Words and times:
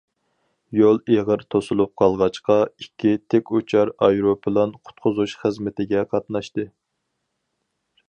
يول 0.77 0.95
ئېغىر 1.15 1.43
توسۇلۇپ 1.55 1.91
قالغاچقا، 2.03 2.57
ئىككى 2.85 3.13
تىك 3.35 3.53
ئۇچار 3.59 3.93
ئايروپىلان 4.09 4.77
قۇتقۇزۇش 4.81 5.39
خىزمىتىگە 5.45 6.07
قاتناشتى. 6.15 6.71